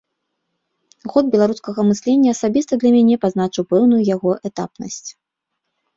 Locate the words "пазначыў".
3.27-3.63